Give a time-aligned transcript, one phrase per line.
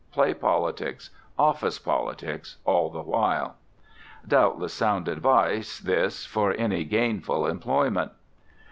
[0.11, 3.57] Play politics, office politics all the while."
[4.27, 8.11] Doubtless sound advice, this, for any gainful employment.